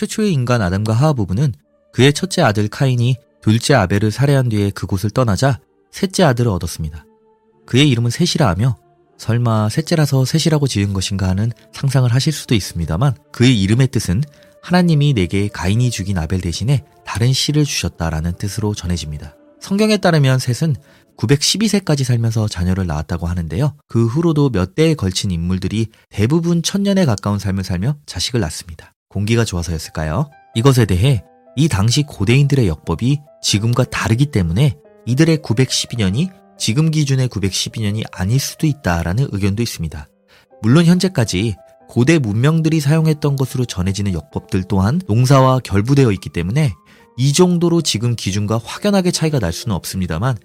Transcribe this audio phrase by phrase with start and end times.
[0.00, 1.52] 최초의 인간 아담과 하와 부부는
[1.92, 5.60] 그의 첫째 아들 카인이 둘째 아벨을 살해한 뒤에 그곳을 떠나자
[5.90, 7.04] 셋째 아들을 얻었습니다.
[7.66, 8.78] 그의 이름은 셋이라 하며
[9.18, 14.22] 설마 셋째라서 셋이라고 지은 것인가 하는 상상을 하실 수도 있습니다만 그의 이름의 뜻은
[14.62, 19.36] 하나님이 내게 가인이 죽인 아벨 대신에 다른 씨를 주셨다라는 뜻으로 전해집니다.
[19.60, 20.76] 성경에 따르면 셋은
[21.18, 23.74] 912세까지 살면서 자녀를 낳았다고 하는데요.
[23.86, 28.94] 그 후로도 몇 대에 걸친 인물들이 대부분 천년에 가까운 삶을 살며 자식을 낳습니다.
[29.10, 30.30] 공기가 좋아서였을까요?
[30.54, 31.22] 이것에 대해
[31.56, 39.28] 이 당시 고대인들의 역법이 지금과 다르기 때문에 이들의 912년이 지금 기준의 912년이 아닐 수도 있다라는
[39.32, 40.06] 의견도 있습니다.
[40.62, 41.56] 물론 현재까지
[41.88, 46.72] 고대 문명들이 사용했던 것으로 전해지는 역법들 또한 농사와 결부되어 있기 때문에
[47.16, 50.36] 이 정도로 지금 기준과 확연하게 차이가 날 수는 없습니다만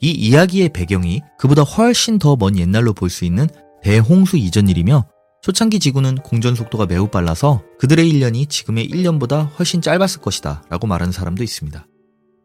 [0.00, 3.48] 이 이야기의 배경이 그보다 훨씬 더 먼 옛날로 볼 수 있는
[3.82, 5.06] 대홍수 이전 일이며
[5.42, 11.10] 초창기 지구는 공전 속도가 매우 빨라서 그들의 1년이 지금의 1년보다 훨씬 짧았을 것이다 라고 말하는
[11.10, 11.84] 사람도 있습니다.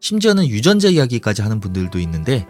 [0.01, 2.47] 심지어는 유전자 이야기까지 하는 분들도 있는데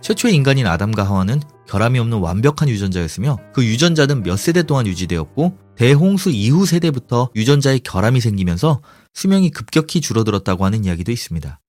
[0.00, 6.30] 최초의 인간인 아담과 하와는 결함이 없는 완벽한 유전자였으며 그 유전자는 몇 세대 동안 유지되었고 대홍수
[6.30, 8.80] 이후 세대부터 유전자의 결함이 생기면서
[9.12, 11.60] 수명이 급격히 줄어들었다고 하는 이야기도 있습니다.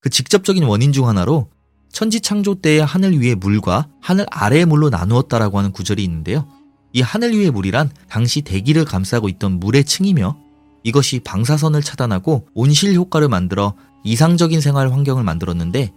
[0.00, 1.50] 그 직접적인 원인 중 하나로
[1.92, 6.48] 천지 창조 때의 하늘 위의 물과 하늘 아래의 물로 나누었다라고 하는 구절이 있는데요.
[6.96, 10.34] 이 하늘 위의 물이란 당시 대기를 감싸고 있던 물의 층이며
[10.82, 15.92] 이것이 방사선을 차단하고 온실 효과를 만들어 이상적인 생활 환경을 만들었는데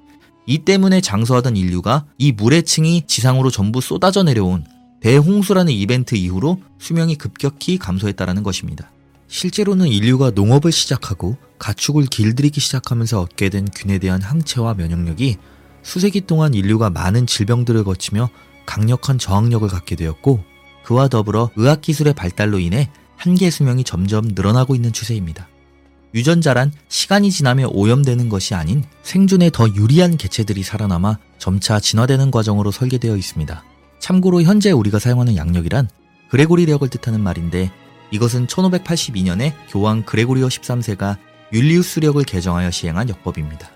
[0.45, 4.66] 이 때문에 장수하던 인류가 이 물의 층이 지상으로 전부 쏟아져 내려온
[5.00, 8.92] 대홍수라는 이벤트 이후로 수명이 급격히 감소했다라는 것입니다.
[9.30, 15.38] 실제로는 인류가 농업을 시작하고 가축을 길들이기 시작하면서 얻게 된 균에 대한 항체와 면역력이
[15.81, 18.30] 수세기 동안 인류가 많은 질병들을 거치며
[18.66, 20.48] 강력한 저항력을 갖게 되었고
[20.90, 25.48] 그와 더불어 의학기술의 발달로 인해 한계 수명이 점점 늘어나고 있는 추세입니다.
[26.16, 33.16] 유전자란 시간이 지나며 오염되는 것이 아닌 생존에 더 유리한 개체들이 살아남아 점차 진화되는 과정으로 설계되어
[33.16, 33.64] 있습니다.
[33.99, 35.89] 참고로 현재 우리가 사용하는 양력이란
[36.32, 37.72] 그레고리력을 뜻하는 말인데
[38.10, 41.17] 이것은 1582년에 교황 그레고리오 13세가
[41.54, 43.70] 율리우스력을 개정하여 시행한 역법입니다.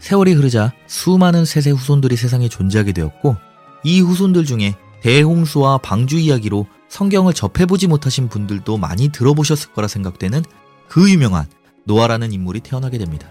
[0.00, 3.36] 세월이 흐르자 수많은 세세 후손들이 세상에 존재하게 되었고
[3.84, 10.42] 이 후손들 중에 대홍수와 방주 이야기로 성경을 접해보지 못하신 분들도 많이 들어보셨을 거라 생각되는
[10.88, 11.46] 그 유명한
[11.84, 13.28] 노아라는 인물이 태어나게 됩니다.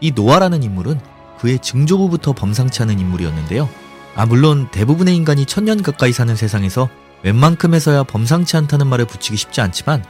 [0.00, 1.00] 이 노아라는 인물은
[1.38, 3.68] 그의 증조부부터 범상치 않은 인물이었는데요.
[4.14, 6.88] 아, 물론 대부분의 인간이 천년 가까이 사는 세상에서
[7.24, 10.04] 웬만큼 해서야 범상치 않다는 말을 붙이기 쉽지 않지만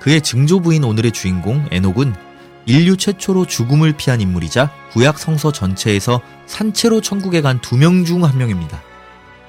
[0.00, 2.14] 그의 증조부인 오늘의 주인공 에녹은
[2.66, 8.36] 인류 최초로 죽음을 피한 인물이자 구약 성서 전체에서 산채로 천국에 간 두 명 중 한
[8.38, 8.80] 명입니다.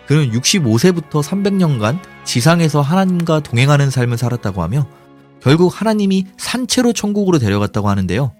[0.07, 4.87] 그는 65세부터 300년간 지상에서 하나님과 동행하는 삶을 살았다고 하며
[5.41, 8.31] 결국 하나님이 산채로 천국으로 데려갔다고 하는데요.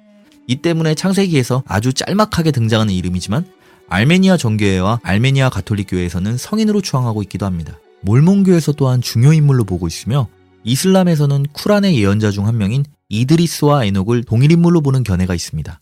[0.47, 3.45] 이 때문에 창세기에서 아주 짤막하게 등장하는 이름이지만
[3.89, 7.77] 알메니아 정교회와 알메니아 가톨릭 교회에서는 성인으로 추앙하고 있기도 합니다.
[8.01, 10.27] 몰몬교에서 또한 중요 인물로 보고 있으며
[10.63, 15.81] 이슬람에서는 쿠란의 예언자 중 한 명인 이드리스와 에녹을 동일 인물로 보는 견해가 있습니다.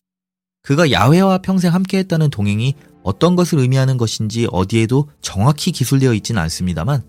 [0.61, 2.75] 그가 야훼와 평생 함께했다는 동행이
[3.05, 7.03] 어떤 것을 의미하는 것인지 어디에도 정확히 기술되어 있지는 않습니다만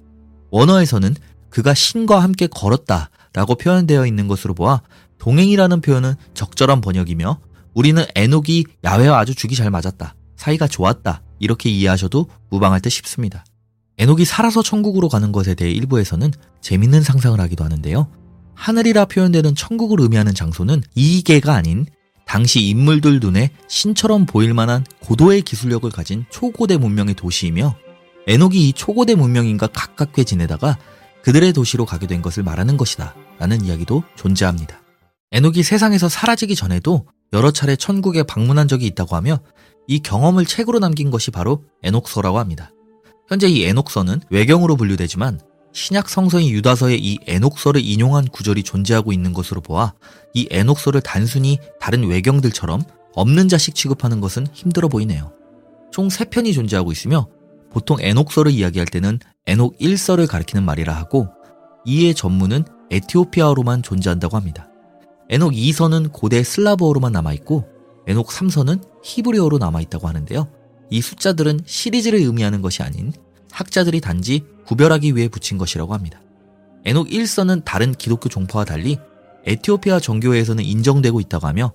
[0.51, 1.17] 원어에서는
[1.49, 4.83] 그가 신과 함께 걸었다 라고 표현되어 있는 것으로 보아
[5.17, 7.39] 동행이라는 표현은 적절한 번역이며
[7.73, 10.15] 우리는 에녹이 야훼와 아주 죽이 잘 맞았다.
[10.37, 11.23] 사이가 좋았다.
[11.39, 13.47] 이렇게 이해하셔도 무방할 듯 싶습니다.
[13.97, 16.31] 에녹이 살아서 천국으로 가는 것에 대해 일부에서는
[16.61, 18.09] 재밌는 상상을 하기도 하는데요.
[18.55, 21.87] 하늘이라 표현되는 천국을 의미하는 장소는 이계가 아닌
[22.26, 27.76] 당시 인물들 눈에 신처럼 보일 만한 고도의 기술력을 가진 초고대 문명의 도시이며
[28.26, 30.76] 에녹이 이 초고대 문명인과 가깝게 지내다가
[31.22, 34.82] 그들의 도시로 가게 된 것을 말하는 것이다 라는 이야기도 존재합니다.
[35.31, 39.38] 에녹이 세상에서 사라지기 전에도 여러 차례 천국에 방문한 적이 있다고 하며
[39.87, 42.70] 이 경험을 책으로 남긴 것이 바로 에녹서라고 합니다.
[43.28, 45.40] 현재 이 에녹서는 외경으로 분류되지만
[45.76, 49.93] 신약 성서인 유다서의 이 에녹서를 인용한 구절이 존재하고 있는 것으로 보아
[50.32, 52.82] 이 에녹서를 단순히 다른 외경들처럼
[53.14, 55.32] 없는 자식 취급하는 것은 힘들어 보이네요.
[55.93, 57.28] 총 3편이 존재하고 있으며
[57.70, 61.28] 보통 에녹서를 이야기할 때는 에녹 1서를 가리키는 말이라 하고
[61.84, 64.70] 이의 전문은 에티오피아어로만 존재한다고 합니다.
[65.29, 67.67] 에녹 2서는 고대 슬라브어로만 남아있고
[68.06, 70.49] 에녹 3서는 히브리어로 남아있다고 하는데요.
[70.88, 73.12] 이 숫자들은 시리즈를 의미하는 것이 아닌
[73.56, 76.20] 학자들이 단지 구별하기 위해 붙인 것이라고 합니다.
[76.85, 78.99] 에녹 1서는 다른 기독교 종파와 달리
[79.47, 81.73] 에티오피아 정교회에서는 인정되고 있다고 하며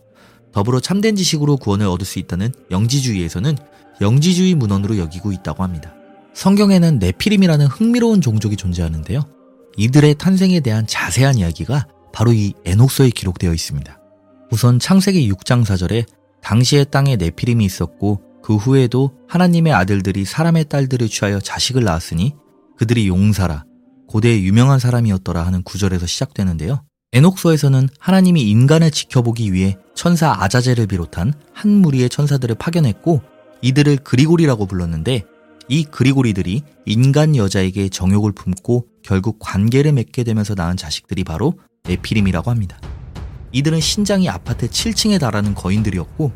[0.52, 3.58] 더불어 참된 지식으로 구원을 얻을 수 있다는 영지주의에서는
[4.00, 5.94] 영지주의 문헌으로 여기고 있다고 합니다.
[6.34, 9.22] 성경에는 네피림이라는 흥미로운 종족이 존재하는데요.
[9.78, 14.00] 이들의 탄생에 대한 자세한 이야기가 바로 이 에녹서에 기록되어 있습니다.
[14.52, 16.06] 우선 창세기 6장 4절에
[16.42, 22.36] 당시의 땅에 네피림이 있었고 그 후에도 하나님의 아들들이 사람의 딸들을 취하여 자식을 낳았으니
[22.78, 23.66] 그들이 용사라
[24.08, 26.84] 고대의 유명한 사람이었더라 하는 구절에서 시작되는데요.
[27.14, 33.22] 에녹서에서는 하나님이 인간을 지켜보기 위해 천사 아자젤을 비롯한 한 무리의 천사들을 파견했고
[33.62, 35.24] 이들을 그리고리라고 불렀는데
[35.68, 41.54] 이 그리고리들이 인간 여자에게 정욕을 품고 결국 관계를 맺게 되면서 낳은 자식들이 바로
[41.84, 42.80] 네피림이라고 합니다.
[43.52, 46.32] 이들은 신장이 아파트 7층에 달하는 거인들이었고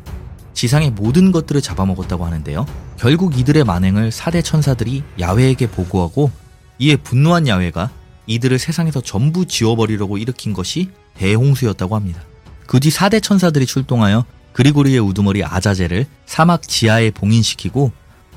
[0.56, 2.66] 지상의 모든 것들을 잡아먹었다고 하는데요.
[2.96, 6.30] 결국 이들의 만행을 사대 천사들이 야훼에게 보고하고
[6.78, 7.90] 이에 분노한 야훼가
[8.26, 10.88] 이들을 세상에서 전부 지워버리려고 일으킨 것이
[11.18, 12.22] 대홍수였다고 합니다.
[12.66, 14.24] 그뒤 사대 천사들이 출동하여
[14.54, 17.92] 그리고리의 우두머리 아자젤을 사막 지하에 봉인시키고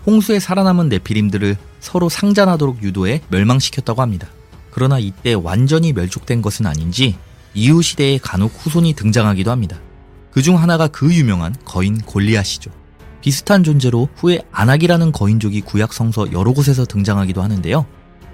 [0.06, 4.28] 홍수에 살아남은 네피림들을 서로 상잔하도록 유도해 멸망시켰다고 합니다.
[4.72, 7.16] 그러나 이때 완전히 멸족된 것은 아닌지
[7.54, 9.80] 이후 시대에 간혹 후손이 등장하기도 합니다.
[10.40, 12.72] 그 중 하나가 그 유명한 거인 골리앗이죠.
[13.20, 17.86] 비슷한 존재로 후에 아낙이라는 거인족이 구약 성서 여러 곳에서 등장하기도 하는데요.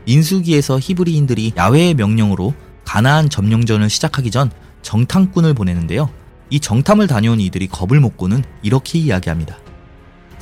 [0.05, 2.53] 인수기에서 히브리인들이 야훼의 명령으로
[2.85, 4.51] 가나안 점령전을 시작하기 전
[4.83, 6.11] 정탐꾼을 보내는데요.
[6.51, 9.57] 이 정탐을 다녀온 이들이 겁을 먹고는 이렇게 이야기합니다.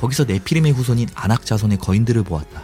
[0.02, 2.62] 거기서 네피림의 후손인 아낙 자손의 거인들을 보았다.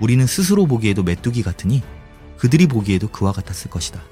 [0.00, 1.82] 우리는 스스로 보기에도 메뚜기 같으니
[2.36, 4.02] 그들이 보기에도 그와 같았을 것이다.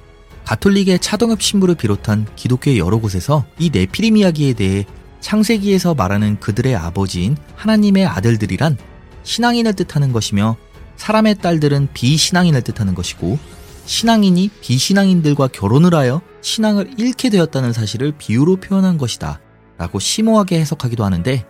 [0.45, 4.85] 가톨릭의 차동엽 신부를 비롯한 기독교의 여러 곳에서 이 네피림 이야기에 대해
[5.21, 8.77] 창세기에서 말하는 그들의 아버지인 하나님의 아들들이란
[9.23, 10.57] 신앙인을 뜻하는 것이며
[10.97, 13.39] 사람의 딸들은 비신앙인을 뜻하는 것이고
[13.87, 19.41] 신앙인이 비신앙인들과 결혼을 하여 신앙을 잃게 되었다는 사실을 비유로 표현한 것이다
[19.79, 21.47] 라고 심오하게 해석하기도 하는데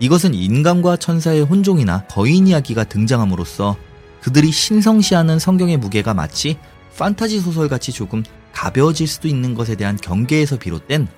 [0.00, 3.76] 이것은 인간과 천사의 혼종이나 거인 이야기가 등장함으로써
[4.22, 6.58] 그들이 신성시하는 성경의 무게가 마치
[6.96, 8.22] 판타지 소설같이 조금
[8.52, 11.08] 가벼워질 수도 있는 것에 대한 경계에서 비롯된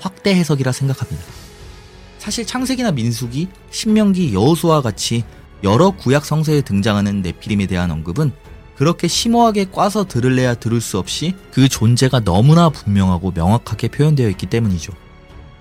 [0.00, 1.22] 확대 해석이라 생각합니다.
[2.18, 5.24] 사실 창세기나 민수기, 신명기, 여호수와 같이
[5.64, 8.32] 여러 구약 성서에 등장하는 네피림에 대한 언급은
[8.76, 14.92] 그렇게 심오하게 꽈서 들을래야 들을 수 없이 그 존재가 너무나 분명하고 명확하게 표현되어 있기 때문이죠.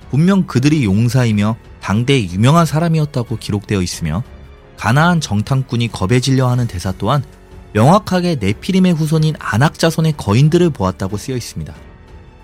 [0.10, 4.24] 분명 그들이 용사이며 당대 유명한 사람이었다고 기록되어 있으며
[4.78, 7.24] 가나안 정탐꾼이 겁에 질려 하는 대사 또한
[7.74, 11.74] 명확하게 네피림의 후손인 아낙 자손의 거인들을 보았다고 쓰여 있습니다.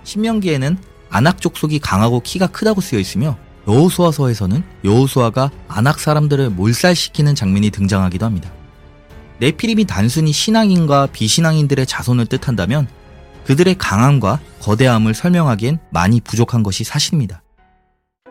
[0.04, 0.78] 신명기에는
[1.10, 3.36] 아낙 족속이 강하고 키가 크다고 쓰여 있으며
[3.66, 8.50] 여호수아서에서는 여호수아가 아낙 사람들을 몰살시키는 장면이 등장하기도 합니다.
[9.40, 12.88] 네피림이 단순히 신앙인과 비신앙인들의 자손을 뜻한다면
[13.44, 17.42] 그들의 강함과 거대함을 설명하기엔 많이 부족한 것이 사실입니다.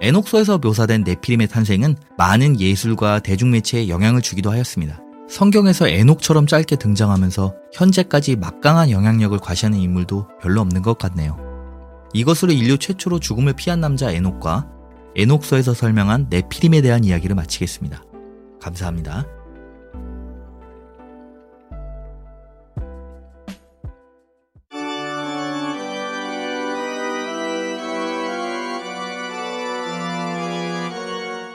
[0.02, 5.00] 에녹서에서 묘사된 네피림의 탄생은 많은 예술과 대중매체에 영향을 주기도 하였습니다.
[5.30, 11.38] 성경에서 에녹처럼 짧게 등장하면서 현재까지 막강한 영향력을 과시하는 인물도 별로 없는 것 같네요.
[12.14, 14.68] 이것으로 인류 최초로 죽음을 피한 남자 에녹과
[15.16, 18.04] 에녹서에서 설명한 네피림에 대한 이야기를 마치겠습니다.
[18.62, 19.37] 감사합니다.